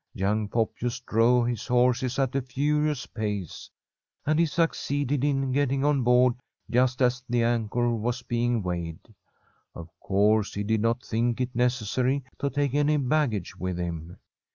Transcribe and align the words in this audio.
Young 0.15 0.49
Poppius 0.49 0.99
drove 0.99 1.45
his 1.45 1.67
horses 1.67 2.17
at 2.17 2.33
a 2.35 2.41
furious 2.41 3.05
pace, 3.05 3.69
and 4.25 4.39
he 4.39 4.47
succeeded 4.47 5.23
in 5.23 5.51
getting 5.51 5.85
on 5.85 6.01
board 6.01 6.33
just 6.71 7.03
as 7.03 7.21
the 7.29 7.43
anchor 7.43 7.93
was 7.93 8.23
being 8.23 8.63
weighed. 8.63 9.13
Of 9.75 9.89
course 9.99 10.55
he 10.55 10.63
did 10.63 10.81
not 10.81 11.05
think 11.05 11.39
it 11.39 11.53
necessary 11.55 12.23
to 12.39 12.49
take 12.49 12.73
any 12.73 12.97
baggage 12.97 13.55
with 13.57 13.77
him. 13.77 14.17